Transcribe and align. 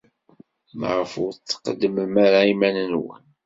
Maɣef 0.79 1.11
ur 1.23 1.31
d-tqeddmem 1.33 2.13
ara 2.25 2.39
iman-nwen? 2.53 3.23